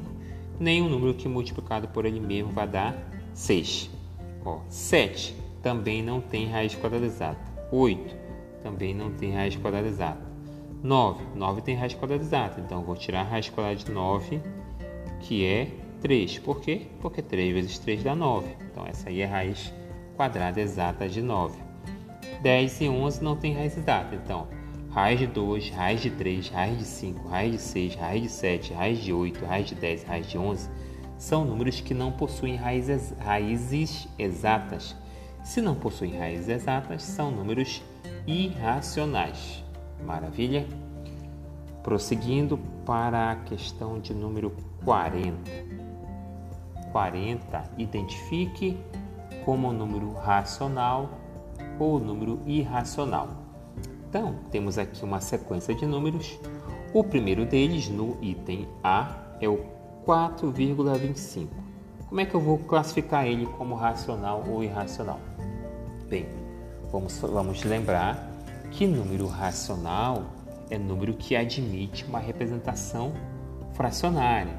[0.58, 2.96] nem um número que multiplicado por ele mesmo vai dar
[3.34, 3.90] 6.
[4.44, 7.40] Ó, 7 também não tem raiz quadrada exata.
[7.70, 8.16] 8
[8.62, 10.30] também não tem raiz quadrada exata.
[10.82, 14.40] 9, 9 tem raiz quadrada exata, então vou tirar a raiz quadrada de 9,
[15.20, 15.68] que é
[16.00, 16.38] 3.
[16.38, 16.86] Por quê?
[17.00, 18.56] Porque 3 vezes 3 dá 9.
[18.70, 19.72] Então essa aí é a raiz
[20.16, 21.69] quadrada exata de 9.
[22.42, 24.48] 10 e 11 não tem raiz exata, então
[24.90, 28.72] raiz de 2, raiz de 3, raiz de 5, raiz de 6, raiz de 7,
[28.72, 30.68] raiz de 8, raiz de 10, raiz de 11
[31.20, 34.96] são números que não possuem raízes, raízes exatas.
[35.44, 37.82] Se não possuem raízes exatas, são números
[38.26, 39.62] irracionais.
[40.02, 40.66] Maravilha?
[41.82, 45.50] Prosseguindo para a questão de número 40.
[46.90, 48.78] 40 identifique
[49.44, 51.19] como um número racional
[51.80, 53.28] ou número irracional.
[54.08, 56.38] Então, temos aqui uma sequência de números.
[56.92, 59.58] O primeiro deles, no item A, é o
[60.06, 61.48] 4,25.
[62.08, 65.20] Como é que eu vou classificar ele como racional ou irracional?
[66.08, 66.26] Bem,
[66.90, 68.30] vamos, vamos lembrar
[68.72, 70.24] que número racional
[70.68, 73.12] é número que admite uma representação
[73.74, 74.58] fracionária.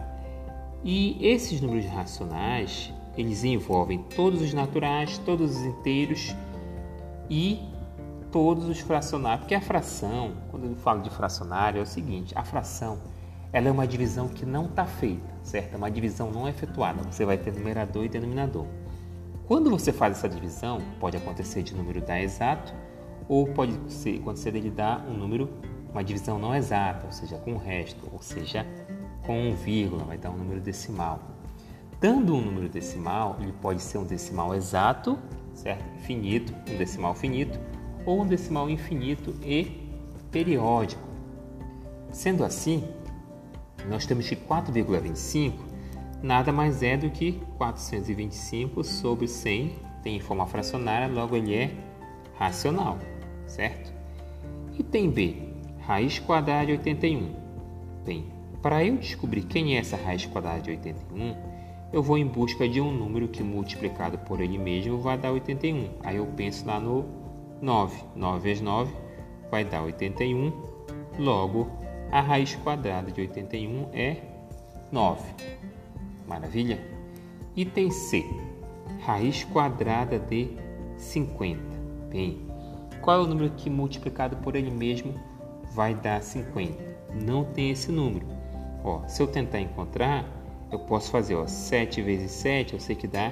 [0.84, 6.34] E esses números racionais, eles envolvem todos os naturais, todos os inteiros
[7.32, 7.58] e
[8.30, 9.42] todos os fracionários.
[9.42, 13.00] Porque a fração, quando eu falo de fracionário, é o seguinte: a fração
[13.54, 15.74] ela é uma divisão que não está feita, certo?
[15.74, 17.02] É uma divisão não efetuada.
[17.04, 18.66] Você vai ter numerador e denominador.
[19.48, 22.74] Quando você faz essa divisão, pode acontecer de número dar exato
[23.28, 23.78] ou pode
[24.20, 25.50] acontecer dele dar um número,
[25.92, 28.66] uma divisão não exata, ou seja, com o resto, ou seja,
[29.26, 31.20] com um vírgula, vai dar um número decimal.
[32.00, 35.20] Dando um número decimal, ele pode ser um decimal exato,
[35.62, 35.84] certo?
[36.02, 37.60] Finito, um decimal finito,
[38.06, 39.80] ou um decimal infinito e
[40.32, 41.08] periódico.
[42.12, 42.84] Sendo assim,
[43.88, 45.54] nós temos que 4,25
[46.22, 51.72] nada mais é do que 425 sobre 100, tem forma fracionária, logo ele é
[52.38, 52.98] racional,
[53.46, 53.94] certo?
[54.78, 55.38] Item B,
[55.80, 57.36] raiz quadrada de 81.
[58.06, 58.26] Bem,
[58.62, 61.51] para eu descobrir quem é essa raiz quadrada de 81,
[61.94, 65.90] eu vou em busca de um número que multiplicado por ele mesmo vai dar 81.
[66.04, 67.06] Aí eu penso lá no
[67.62, 68.04] 9.
[68.16, 68.94] 9 vezes 9
[69.50, 70.52] vai dar 81.
[71.20, 71.70] Logo,
[72.12, 74.18] a raiz quadrada de 81 é
[74.92, 75.22] 9.
[76.28, 76.80] Maravilha?
[77.56, 78.26] Item C.
[79.02, 80.50] Raiz quadrada de
[80.98, 81.60] 50.
[82.10, 82.40] Bem,
[83.02, 85.14] qual é o número que multiplicado por ele mesmo
[85.74, 86.74] vai dar 50?
[87.26, 88.26] Não tem esse número.
[88.84, 90.26] Ó, se eu tentar encontrar,
[90.72, 93.32] eu posso fazer ó, 7 vezes 7, eu sei que dá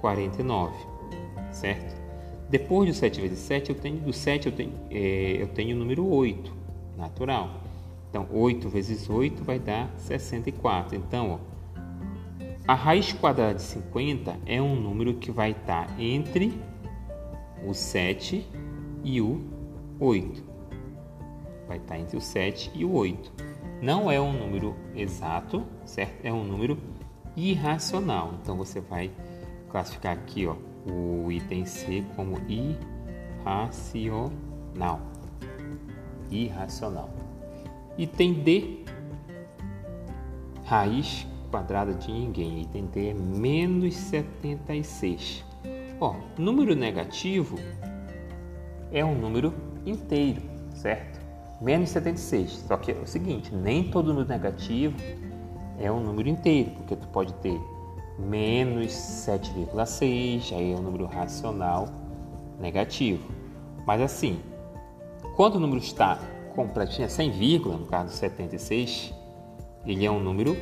[0.00, 0.74] 49,
[1.50, 1.96] certo?
[2.48, 5.78] Depois do 7 vezes 7, eu tenho, do 7 eu tenho, é, eu tenho o
[5.78, 6.52] número 8,
[6.96, 7.62] natural.
[8.08, 10.96] Então, 8 vezes 8 vai dar 64.
[10.96, 11.56] Então, ó,
[12.68, 16.52] a raiz quadrada de 50 é um número que vai estar entre
[17.66, 18.46] o 7
[19.04, 19.40] e o
[19.98, 20.42] 8.
[21.66, 23.32] Vai estar entre o 7 e o 8.
[23.82, 26.24] não é um número exato, certo?
[26.24, 26.78] É um número
[27.36, 28.34] irracional.
[28.42, 29.10] Então você vai
[29.68, 30.56] classificar aqui, ó,
[30.90, 32.38] o item C como
[33.44, 35.00] irracional.
[36.30, 37.10] Irracional.
[37.98, 38.84] Item D,
[40.64, 42.62] raiz quadrada de ninguém.
[42.62, 45.44] Item D é menos 76.
[46.00, 47.56] Ó, número negativo
[48.92, 50.42] é um número inteiro,
[50.74, 51.20] certo?
[51.60, 52.64] Menos 76.
[52.66, 54.96] Só que é o seguinte, nem todo número negativo
[55.78, 57.60] é um número inteiro, porque tu pode ter
[58.18, 61.88] menos 7,6, aí é um número racional
[62.58, 63.28] negativo.
[63.86, 64.40] Mas assim,
[65.36, 66.18] quando o número está
[66.54, 69.12] completinho, é 100 vírgula, no caso 76,
[69.84, 70.56] ele é um número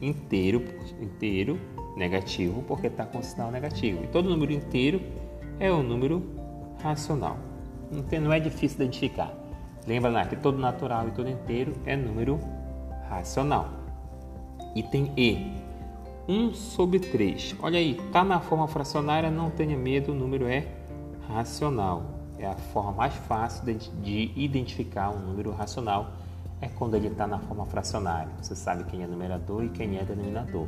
[0.00, 0.62] inteiro,
[1.00, 1.60] inteiro
[1.96, 4.02] negativo, porque está com sinal negativo.
[4.04, 5.00] E todo número inteiro
[5.60, 6.22] é um número
[6.82, 7.36] racional.
[7.90, 9.32] Não, não é difícil identificar.
[9.86, 12.40] Lembra lá que todo natural e todo inteiro é número
[13.08, 13.75] racional.
[14.76, 15.52] Item E.
[16.28, 17.56] 1 sobre 3.
[17.62, 20.66] Olha aí, está na forma fracionária, não tenha medo, o número é
[21.26, 22.02] racional.
[22.38, 26.10] É a forma mais fácil de, de identificar um número racional,
[26.60, 28.30] é quando ele está na forma fracionária.
[28.42, 30.66] Você sabe quem é numerador e quem é denominador.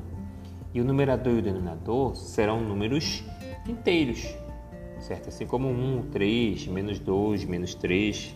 [0.72, 3.22] E o numerador e o denominador serão números
[3.68, 4.34] inteiros,
[5.00, 5.28] certo?
[5.28, 8.34] Assim como 1, 3, menos 2, menos 3.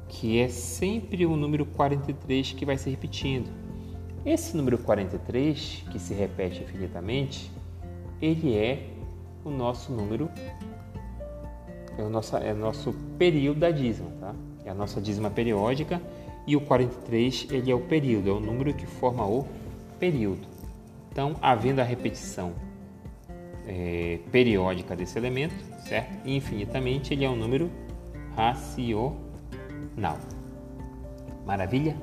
[0.07, 3.49] que é sempre o número 43 que vai se repetindo.
[4.25, 7.51] Esse número 43, que se repete infinitamente,
[8.21, 8.89] ele é
[9.43, 10.29] o nosso número,
[11.97, 14.35] é o nosso, é o nosso período da dízima, tá?
[14.65, 16.01] É a nossa dízima periódica
[16.45, 19.45] e o 43 ele é o período, é o número que forma o
[19.99, 20.47] período.
[21.11, 22.53] Então, havendo a repetição
[23.65, 25.55] é, periódica desse elemento,
[25.87, 26.27] certo?
[26.27, 27.71] Infinitamente, ele é um número
[28.35, 29.17] racional.
[31.45, 31.97] Maravilha?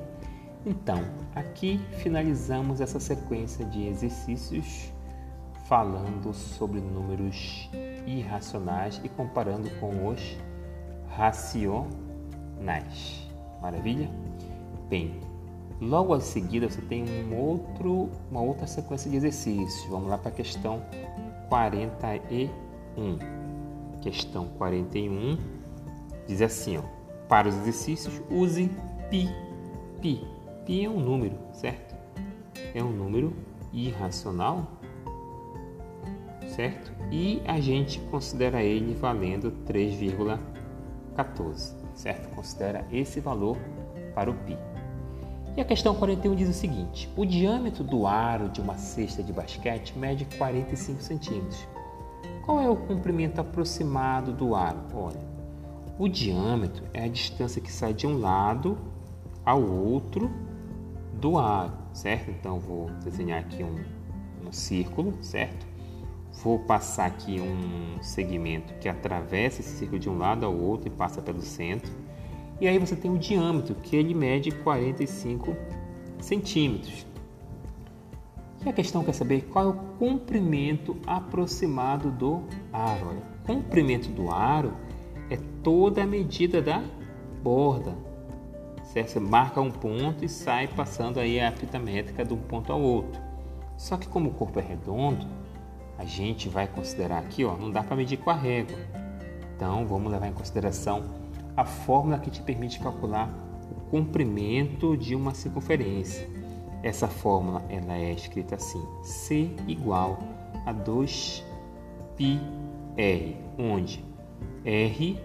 [0.65, 4.91] Então, aqui finalizamos essa sequência de exercícios
[5.65, 7.69] falando sobre números
[8.05, 10.37] irracionais e comparando com os
[11.09, 11.87] racionais.
[13.61, 14.09] Maravilha?
[14.89, 15.19] Bem,
[15.81, 19.85] Logo a seguida você tem um outro, uma outra sequência de exercícios.
[19.89, 20.81] Vamos lá para a questão
[21.49, 22.49] 41.
[24.01, 25.37] Questão 41
[26.27, 26.81] diz assim, ó,
[27.27, 28.71] para os exercícios use
[29.09, 29.29] pi.
[30.01, 30.25] Pi.
[30.65, 31.93] Pi é um número, certo?
[32.73, 33.33] É um número
[33.73, 34.67] irracional,
[36.55, 36.91] certo?
[37.11, 42.33] E a gente considera ele valendo 3,14, certo?
[42.33, 43.57] Considera esse valor
[44.13, 44.57] para o pi.
[45.57, 49.33] E a questão 41 diz o seguinte: o diâmetro do aro de uma cesta de
[49.33, 51.67] basquete mede 45 centímetros.
[52.45, 54.79] Qual é o comprimento aproximado do aro?
[54.93, 55.19] Olha,
[55.97, 58.77] o diâmetro é a distância que sai de um lado
[59.45, 60.31] ao outro
[61.13, 62.31] do aro, certo?
[62.31, 65.74] Então vou desenhar aqui um, um círculo, certo?
[66.45, 70.91] Vou passar aqui um segmento que atravessa esse círculo de um lado ao outro e
[70.91, 71.91] passa pelo centro
[72.61, 75.57] e aí você tem o diâmetro, que ele mede 45
[76.19, 77.03] centímetros.
[78.63, 83.07] E a questão quer saber qual é o comprimento aproximado do aro.
[83.07, 84.71] Olha, o comprimento do aro
[85.31, 86.83] é toda a medida da
[87.41, 87.97] borda.
[88.83, 89.13] Certo?
[89.13, 92.79] Você marca um ponto e sai passando aí a fita métrica de um ponto ao
[92.79, 93.19] outro.
[93.77, 95.27] Só que como o corpo é redondo,
[95.97, 98.77] a gente vai considerar aqui, ó, não dá para medir com a régua.
[99.55, 101.03] Então vamos levar em consideração
[101.55, 103.29] a fórmula que te permite calcular
[103.71, 106.27] o comprimento de uma circunferência.
[106.83, 110.19] Essa fórmula ela é escrita assim: C igual
[110.65, 111.41] a 2πr,
[113.57, 114.03] onde
[114.65, 115.19] r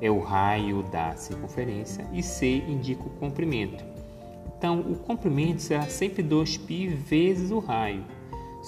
[0.00, 3.84] é o raio da circunferência e c indica o comprimento.
[4.56, 8.04] Então, o comprimento será sempre 2π vezes o raio.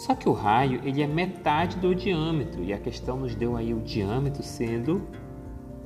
[0.00, 3.74] Só que o raio ele é metade do diâmetro e a questão nos deu aí
[3.74, 5.06] o diâmetro sendo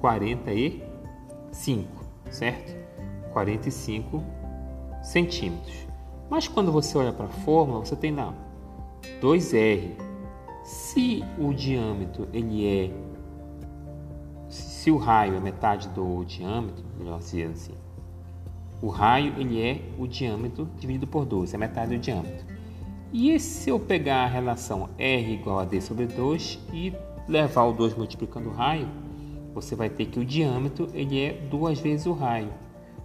[0.00, 0.84] 40 e
[1.50, 1.88] 5,
[2.30, 2.76] certo?
[3.32, 4.22] 45
[5.02, 5.88] centímetros.
[6.30, 8.32] Mas quando você olha para a fórmula, você tem lá
[9.20, 9.96] 2R.
[10.62, 12.90] Se o diâmetro ele é
[14.48, 17.74] se o raio é metade do diâmetro, melhor dizendo assim,
[18.80, 22.43] o raio ele é o diâmetro dividido por 2, é metade do diâmetro.
[23.16, 26.92] E se eu pegar a relação R igual a D sobre 2 e
[27.28, 28.88] levar o 2 multiplicando o raio,
[29.54, 32.52] você vai ter que o diâmetro ele é duas vezes o raio,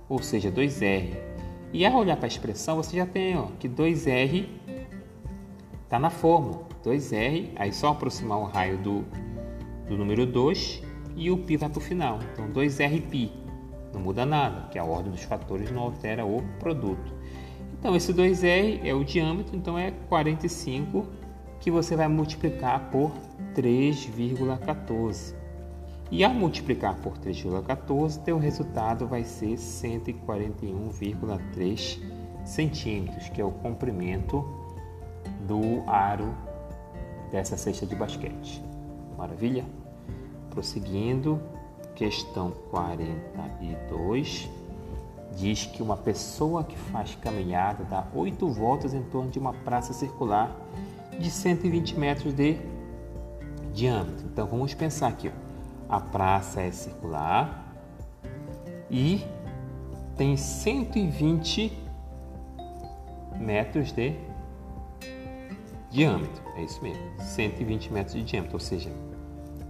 [0.09, 1.15] ou seja, 2R.
[1.71, 4.47] E ao olhar para a expressão, você já tem ó, que 2R
[5.83, 6.67] está na fórmula.
[6.83, 9.05] 2R, aí só aproximar o raio do,
[9.87, 10.81] do número 2
[11.15, 12.17] e o π vai para o final.
[12.33, 13.29] Então 2Rπ,
[13.93, 17.18] não muda nada, que a ordem dos fatores não altera o produto.
[17.79, 21.07] Então esse 2R é o diâmetro, então é 45
[21.61, 23.13] que você vai multiplicar por
[23.55, 25.33] 3,14.
[26.11, 31.99] E ao multiplicar por 3,14, teu resultado vai ser 141,3
[32.43, 34.43] centímetros, que é o comprimento
[35.47, 36.35] do aro
[37.31, 38.61] dessa cesta de basquete.
[39.17, 39.63] Maravilha?
[40.49, 41.39] Prosseguindo,
[41.95, 44.49] questão 42
[45.35, 49.93] diz que uma pessoa que faz caminhada dá 8 voltas em torno de uma praça
[49.93, 50.55] circular
[51.19, 52.57] de 120 metros de
[53.73, 54.25] diâmetro.
[54.31, 55.29] Então vamos pensar aqui.
[55.29, 55.49] Ó
[55.89, 57.73] a praça é circular
[58.91, 59.25] e
[60.15, 61.75] tem 120
[63.39, 64.13] metros de
[65.89, 66.43] diâmetro.
[66.55, 68.91] É isso mesmo, 120 metros de diâmetro, ou seja,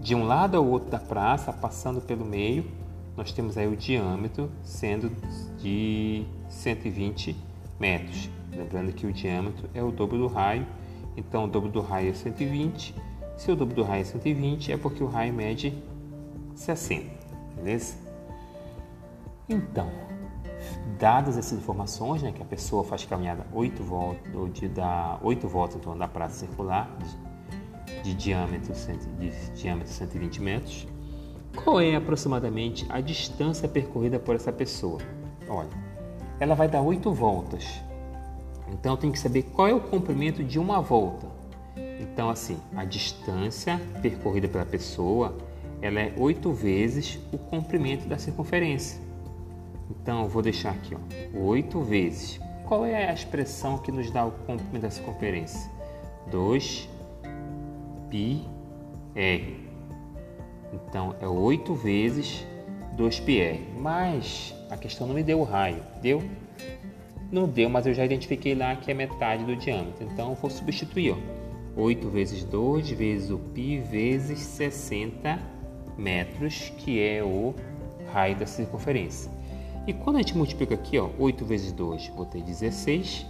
[0.01, 2.69] de um lado ao outro da praça, passando pelo meio,
[3.15, 5.09] nós temos aí o diâmetro sendo
[5.61, 7.35] de 120
[7.79, 8.29] metros.
[8.51, 10.65] Lembrando que o diâmetro é o dobro do raio,
[11.15, 12.95] então o dobro do raio é 120.
[13.37, 15.73] Se o dobro do raio é 120, é porque o raio mede
[16.55, 17.05] 60,
[17.55, 17.95] beleza?
[19.47, 19.89] Então,
[20.99, 25.47] dadas essas informações, né, que a pessoa faz caminhada 8 voltas, ou de dar 8
[25.47, 26.89] voltas em torno da praça circular,
[28.03, 28.73] de, de diâmetro,
[29.19, 30.87] de diâmetro 120 metros,
[31.55, 34.99] qual é aproximadamente a distância percorrida por essa pessoa?
[35.49, 35.69] Olha,
[36.39, 37.81] ela vai dar 8 voltas.
[38.71, 41.27] Então tem que saber qual é o comprimento de uma volta.
[41.99, 45.35] Então assim, a distância percorrida pela pessoa
[45.81, 48.99] ela é oito vezes o comprimento da circunferência.
[49.89, 50.95] Então, eu vou deixar aqui,
[51.33, 52.39] oito vezes.
[52.67, 55.71] Qual é a expressão que nos dá o comprimento da circunferência?
[56.29, 56.87] 2
[58.09, 58.45] pi
[59.15, 59.67] r.
[60.73, 62.45] Então, é oito vezes
[62.93, 63.67] 2 pi r.
[63.79, 66.23] Mas a questão não me deu o raio, deu?
[67.31, 70.07] Não deu, mas eu já identifiquei lá que é metade do diâmetro.
[70.11, 71.17] Então, eu vou substituir, ó.
[71.75, 75.39] 8 vezes 2 vezes o π vezes 60
[75.97, 77.53] metros, que é o
[78.11, 79.31] raio da circunferência.
[79.87, 83.25] E quando a gente multiplica aqui, ó, 8 vezes 2, vou ter 16.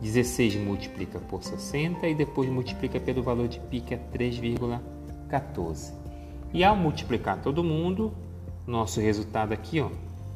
[0.00, 5.92] 16 multiplica por 60 e depois multiplica pelo valor de π, que é 3,14.
[6.52, 8.12] E ao multiplicar todo mundo,
[8.66, 9.88] nosso resultado aqui, ó,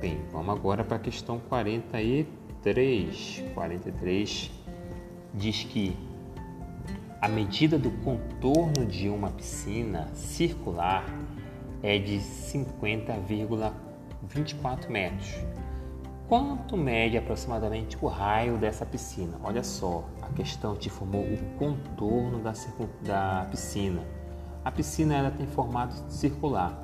[0.00, 3.44] Bem, vamos agora para a questão 43.
[3.54, 4.50] 43
[5.34, 5.96] diz que
[7.20, 11.04] a medida do contorno de uma piscina circular
[11.82, 12.20] é de
[14.28, 15.34] 50,24 metros.
[16.28, 19.36] Quanto mede aproximadamente o raio dessa piscina?
[19.42, 22.54] Olha só, a questão te formou o contorno da,
[23.02, 24.02] da piscina.
[24.64, 26.78] A piscina ela tem formato circular.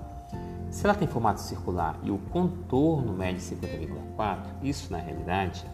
[0.71, 5.65] Se ela tem formato circular e o contorno mede 50,4, isso na realidade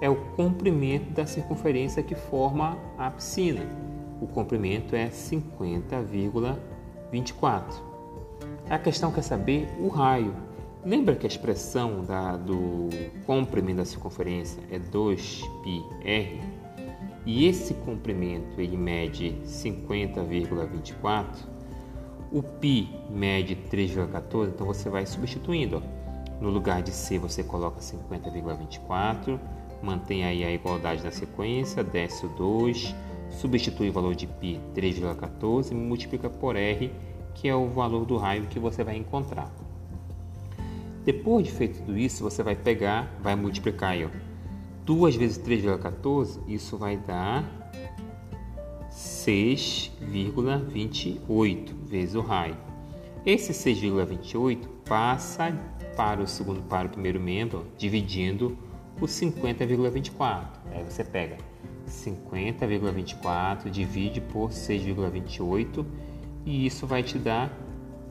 [0.00, 3.60] é o comprimento da circunferência que forma a piscina.
[4.20, 7.62] O comprimento é 50,24.
[8.70, 10.34] A questão quer saber o raio.
[10.85, 12.89] Lembra que a expressão da, do
[13.25, 16.41] comprimento da circunferência é 2πr?
[17.25, 21.25] E esse comprimento ele mede 50,24.
[22.31, 25.77] O π mede 3,14, então você vai substituindo.
[25.77, 25.81] Ó.
[26.41, 29.39] No lugar de C você coloca 50,24,
[29.81, 32.93] mantém aí a igualdade na sequência, desce o 2,
[33.29, 36.91] substitui o valor de π 3,14 e multiplica por r
[37.33, 39.51] que é o valor do raio que você vai encontrar.
[41.08, 44.10] Depois de feito tudo isso, você vai pegar, vai multiplicar aí, ó,
[44.84, 47.72] 2 vezes 3,14, isso vai dar
[48.92, 52.58] 6,28 vezes o raio.
[53.24, 55.50] Esse 6,28 passa
[55.96, 58.54] para o segundo, para o primeiro membro, dividindo
[59.00, 60.46] o 50,24.
[60.72, 61.38] Aí você pega
[61.88, 65.86] 50,24 divide por 6,28
[66.44, 67.50] e isso vai te dar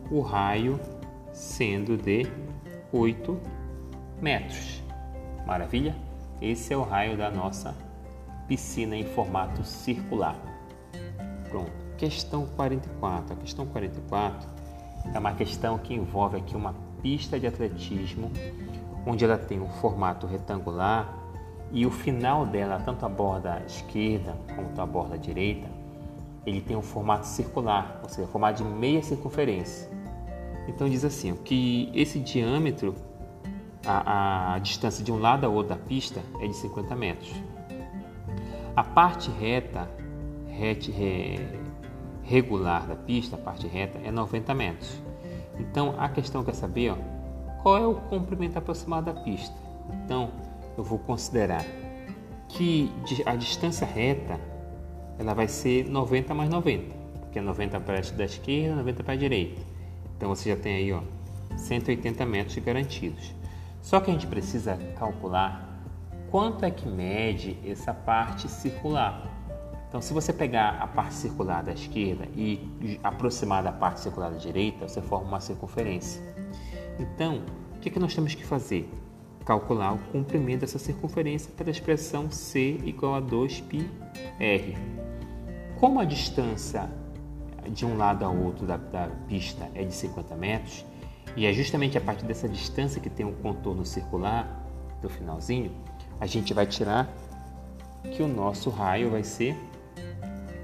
[0.09, 0.79] o raio
[1.31, 2.25] sendo de
[2.91, 3.39] 8
[4.21, 4.83] metros.
[5.45, 5.95] Maravilha?
[6.41, 7.75] Esse é o raio da nossa
[8.47, 10.35] piscina em formato circular.
[11.49, 11.71] Pronto.
[11.97, 13.33] Questão 44.
[13.33, 14.49] A questão 44
[15.13, 18.31] é uma questão que envolve aqui uma pista de atletismo,
[19.05, 21.17] onde ela tem um formato retangular
[21.71, 25.67] e o final dela, tanto a borda esquerda quanto a borda direita,
[26.45, 29.89] ele tem um formato circular, ou seja, formato de meia circunferência.
[30.67, 32.93] Então diz assim, que esse diâmetro,
[33.85, 37.31] a, a distância de um lado ao outro da pista é de 50 metros.
[38.75, 39.89] A parte reta,
[40.47, 41.39] rete, re,
[42.23, 45.01] regular da pista, a parte reta, é 90 metros.
[45.59, 46.97] Então a questão quer saber ó,
[47.63, 49.55] qual é o comprimento aproximado da pista.
[50.03, 50.29] Então
[50.77, 51.65] eu vou considerar
[52.49, 52.91] que
[53.25, 54.39] a distância reta
[55.17, 59.17] ela vai ser 90 mais 90, porque é 90 para a esquerda, 90 para a
[59.17, 59.76] direita.
[60.17, 61.01] Então você já tem aí ó,
[61.55, 63.33] 180 metros garantidos.
[63.81, 65.81] Só que a gente precisa calcular
[66.29, 69.33] quanto é que mede essa parte circular.
[69.87, 74.37] Então, se você pegar a parte circular da esquerda e aproximar da parte circular da
[74.37, 76.21] direita, você forma uma circunferência.
[76.99, 77.41] Então,
[77.75, 78.89] o que, é que nós temos que fazer?
[79.45, 84.77] Calcular o comprimento dessa circunferência pela expressão C igual a 2πr.
[85.79, 86.89] Como a distância
[87.69, 90.85] de um lado ao outro da, da pista é de 50 metros,
[91.35, 94.65] e é justamente a partir dessa distância que tem um contorno circular
[95.01, 95.71] do finalzinho,
[96.19, 97.07] a gente vai tirar
[98.11, 99.55] que o nosso raio vai ser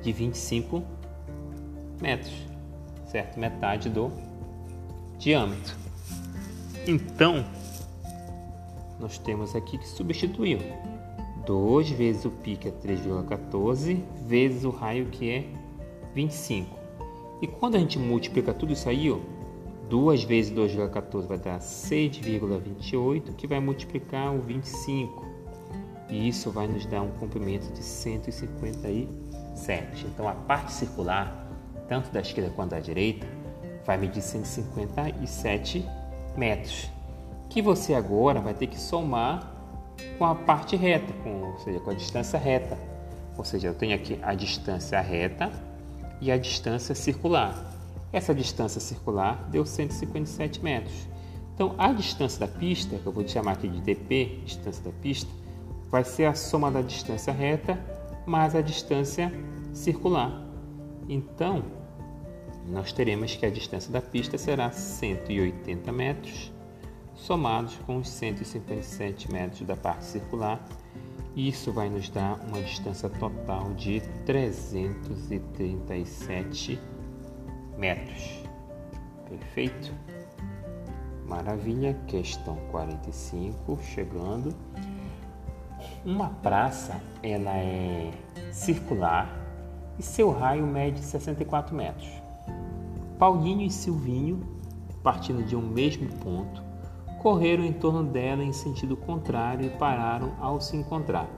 [0.01, 0.83] de 25
[2.01, 2.33] metros,
[3.05, 3.39] certo?
[3.39, 4.11] Metade do
[5.17, 5.75] diâmetro.
[6.87, 7.45] Então,
[8.99, 10.59] nós temos aqui que substituir
[11.45, 15.45] 2 vezes o π, que é 3,14, vezes o raio, que é
[16.13, 16.82] 25.
[17.43, 19.19] E quando a gente multiplica tudo isso aí, ó,
[19.89, 25.25] 2 vezes 2,14 vai dar 6,28, que vai multiplicar o 25.
[26.09, 30.05] E isso vai nos dar um comprimento de 157.
[30.05, 31.49] Então a parte circular,
[31.89, 33.27] tanto da esquerda quanto da direita,
[33.85, 35.85] vai medir 157
[36.37, 36.89] metros.
[37.49, 39.53] Que você agora vai ter que somar
[40.17, 42.77] com a parte reta, com, ou seja, com a distância reta.
[43.37, 45.51] Ou seja, eu tenho aqui a distância reta
[46.23, 47.69] e a distância circular.
[48.13, 50.95] Essa distância circular deu 157 metros.
[51.53, 55.29] Então, a distância da pista, que eu vou chamar aqui de dp, distância da pista,
[55.89, 57.77] vai ser a soma da distância reta
[58.25, 59.31] mais a distância
[59.73, 60.41] circular.
[61.09, 61.65] Então,
[62.69, 66.53] nós teremos que a distância da pista será 180 metros
[67.13, 70.65] somados com os 157 metros da parte circular.
[71.35, 76.79] Isso vai nos dar uma distância total de 337
[77.75, 78.43] metros.
[79.27, 79.91] Perfeito?
[81.27, 81.99] Maravilha.
[82.05, 84.53] Questão 45, chegando.
[86.05, 88.11] Uma praça, ela é
[88.51, 89.35] circular
[89.97, 92.11] e seu raio mede 64 metros.
[93.17, 94.39] Paulinho e Silvinho,
[95.01, 96.61] partindo de um mesmo ponto,
[97.23, 101.29] correram em torno dela em sentido contrário e pararam ao se encontrar.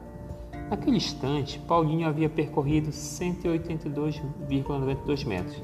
[0.67, 5.61] Naquele instante, Paulinho havia percorrido 182,92 metros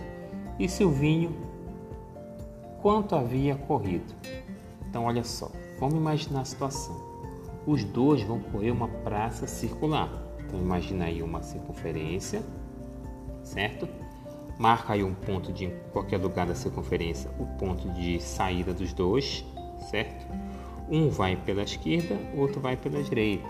[0.59, 1.35] e Silvinho
[2.83, 4.13] quanto havia corrido.
[4.87, 5.49] Então, olha só,
[5.79, 6.95] vamos imaginar a situação.
[7.65, 10.07] Os dois vão correr uma praça circular.
[10.45, 12.43] Então, imagina aí uma circunferência,
[13.43, 13.89] certo?
[14.59, 19.43] Marca aí um ponto de qualquer lugar da circunferência, o ponto de saída dos dois
[19.89, 20.25] certo?
[20.89, 23.47] Um vai pela esquerda, outro vai pela direita,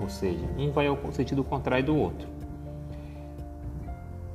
[0.00, 2.28] ou seja, um vai ao sentido contrário do outro.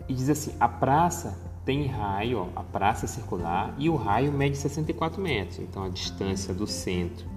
[0.07, 4.57] E diz assim: a praça tem raio, ó, a praça circular, e o raio mede
[4.57, 5.59] 64 metros.
[5.59, 7.27] Então a distância do centro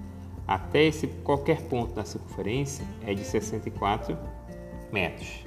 [0.46, 4.16] até esse qualquer ponto da circunferência é de 64
[4.92, 5.44] metros.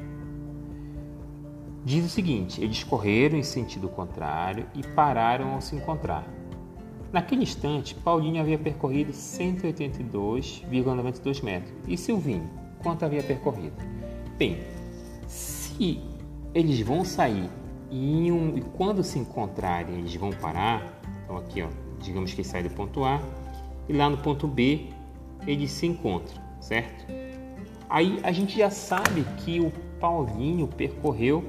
[1.84, 6.26] Diz o seguinte: eles correram em sentido contrário e pararam ao se encontrar.
[7.12, 11.74] Naquele instante, Paulinho havia percorrido 182,92 metros.
[11.88, 12.50] E Silvinho,
[12.84, 13.76] quanto havia percorrido?
[14.38, 14.60] Bem,
[15.28, 16.02] se
[16.54, 17.50] eles vão sair
[17.90, 21.68] e, um, e quando se encontrarem eles vão parar, então aqui ó,
[22.00, 23.22] digamos que sai do ponto A
[23.88, 24.88] e lá no ponto B
[25.48, 27.06] eles se encontram, certo?
[27.90, 31.44] Aí a gente já sabe que o Paulinho percorreu,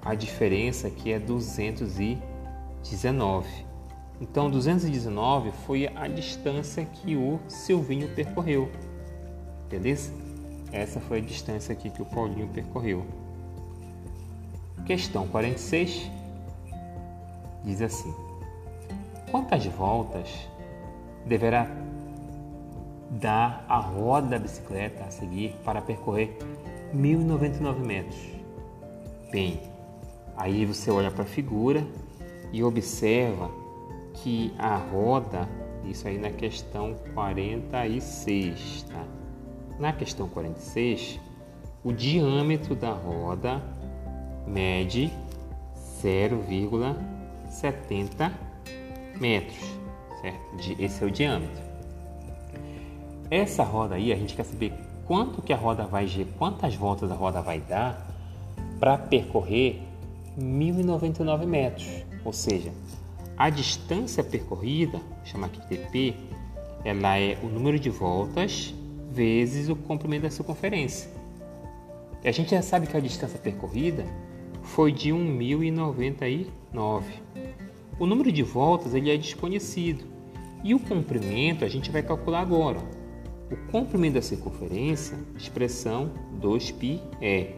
[0.04, 3.48] a diferença que é 219.
[4.20, 8.70] Então 219 foi a distância que o Silvinho percorreu.
[9.70, 10.12] Beleza?
[10.72, 13.06] Essa foi a distância aqui que o Paulinho percorreu.
[14.86, 16.10] Questão 46
[17.64, 18.14] diz assim:
[19.30, 20.30] Quantas voltas
[21.26, 21.68] deverá
[23.10, 26.38] dar a roda da bicicleta a seguir para percorrer
[26.94, 28.20] 1099 metros?
[29.30, 29.62] Bem,
[30.38, 31.86] aí você olha para a figura
[32.52, 33.52] e observa
[34.16, 35.48] que a roda,
[35.86, 39.21] isso aí na questão 46, tá?
[39.82, 41.20] Na questão 46,
[41.84, 43.60] o diâmetro da roda
[44.46, 45.12] mede
[46.04, 48.32] 0,70
[49.20, 49.58] metros,
[50.22, 50.40] certo?
[50.80, 51.64] Esse é o diâmetro.
[53.32, 54.72] Essa roda aí, a gente quer saber
[55.08, 56.08] quanto que a roda vai,
[56.38, 58.08] quantas voltas a roda vai dar
[58.80, 59.82] para percorrer
[60.38, 61.90] 1099 metros.
[62.24, 62.72] Ou seja,
[63.36, 66.14] a distância percorrida, chama aqui de TP,
[66.86, 68.76] ela é o número de voltas
[69.14, 71.10] vezes o comprimento da circunferência.
[72.24, 74.06] E a gente já sabe que a distância percorrida
[74.62, 77.14] foi de 1099.
[78.00, 80.06] O número de voltas ele é desconhecido
[80.64, 82.80] e o comprimento a gente vai calcular agora.
[83.52, 87.56] O comprimento da circunferência, expressão 2πr.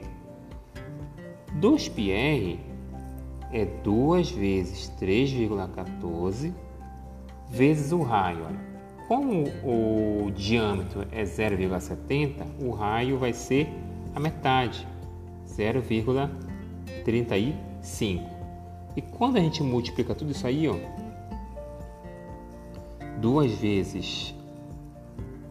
[1.60, 2.58] 2πr
[3.52, 6.52] é 2 vezes 3,14
[7.52, 8.46] vezes o raio.
[8.46, 8.73] Olha.
[9.14, 13.70] Como o diâmetro é 0,70, o raio vai ser
[14.16, 14.88] a metade,
[15.48, 18.28] 0,35.
[18.96, 20.76] E quando a gente multiplica tudo isso aí, ó,
[23.20, 24.34] 2 vezes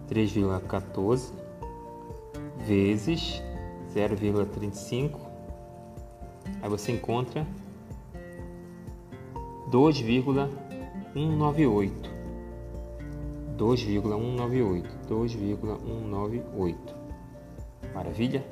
[0.09, 1.31] 3,14
[2.67, 3.41] vezes
[3.95, 5.21] 0,35.
[6.61, 7.47] Aí você encontra
[9.71, 12.12] 2,198.
[13.57, 14.89] 2,198.
[15.09, 16.95] 2,198.
[17.95, 18.45] Maravilha?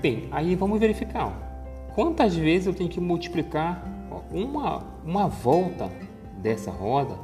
[0.00, 1.52] Bem, aí vamos verificar.
[1.94, 5.90] Quantas vezes eu tenho que multiplicar ó, uma, uma volta
[6.38, 7.16] dessa roda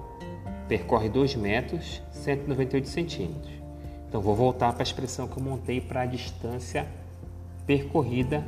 [0.69, 3.53] percorre 2 metros, 198 centímetros.
[4.09, 6.87] Então vou voltar para a expressão que eu montei para a distância
[7.67, 8.45] percorrida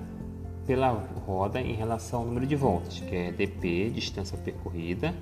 [0.67, 0.91] pela
[1.27, 5.15] roda em relação ao número de voltas, que é dp, distância percorrida,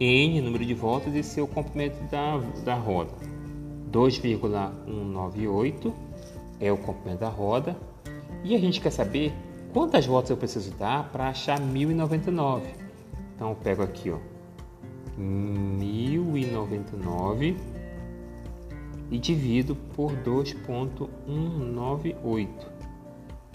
[0.00, 3.12] n, número de voltas e seu comprimento da, da roda.
[3.90, 5.94] 2,198
[6.60, 7.76] é o comprimento da roda.
[8.44, 9.32] E a gente quer saber
[9.72, 12.66] quantas voltas eu preciso dar para achar 1099.
[13.34, 14.18] Então eu pego aqui, ó,
[15.16, 17.56] 1099
[19.10, 22.48] e divido por 2.198.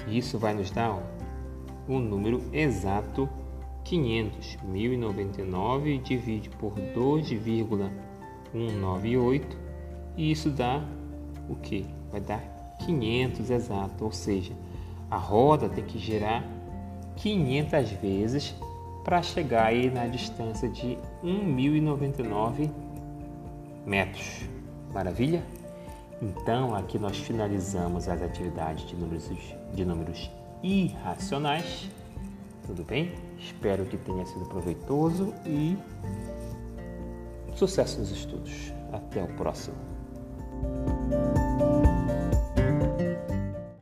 [0.08, 1.02] Isso vai nos dar
[1.88, 3.30] o número exato
[3.84, 4.57] 500.
[4.63, 9.63] 1099 divide por 2,198
[10.15, 10.81] e isso dá
[11.49, 11.86] o que?
[12.11, 12.41] Vai dar
[12.86, 14.53] 500 exato, ou seja,
[15.09, 16.43] a roda tem que girar
[17.17, 18.55] 500 vezes
[19.03, 22.71] para chegar aí na distância de 1099
[23.86, 24.47] metros.
[24.93, 25.43] Maravilha?
[26.21, 29.29] Então, aqui nós finalizamos as atividades de números,
[29.73, 30.31] de números
[30.61, 31.89] irracionais.
[32.66, 33.14] Tudo bem?
[33.38, 35.78] Espero que tenha sido proveitoso e
[37.55, 38.74] sucesso nos estudos.
[38.91, 39.76] Até o próximo.